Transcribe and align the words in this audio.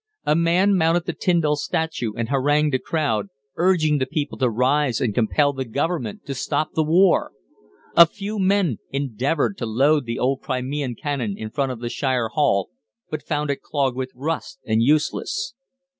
A 0.25 0.35
man 0.35 0.75
mounted 0.75 1.05
the 1.05 1.13
Tindal 1.13 1.55
statue 1.55 2.13
and 2.17 2.29
harangued 2.29 2.73
the 2.73 2.79
crowd, 2.79 3.27
urging 3.55 3.99
the 3.99 4.07
people 4.07 4.35
to 4.39 4.49
rise 4.49 4.99
and 4.99 5.13
compel 5.13 5.53
the 5.53 5.63
Government 5.63 6.25
to 6.25 6.33
stop 6.33 6.69
the 6.73 6.81
war. 6.83 7.33
A 7.95 8.07
few 8.07 8.39
young 8.39 8.47
men 8.47 8.77
endeavoured 8.91 9.59
to 9.59 9.67
load 9.67 10.05
the 10.05 10.17
old 10.17 10.41
Crimean 10.41 10.95
cannon 10.95 11.35
in 11.37 11.51
front 11.51 11.71
of 11.71 11.81
the 11.81 11.89
Shire 11.89 12.29
Hall, 12.29 12.71
but 13.11 13.21
found 13.27 13.51
it 13.51 13.61
clogged 13.61 13.95
with 13.95 14.09
rust 14.15 14.57
and 14.65 14.81
useless. 14.81 15.53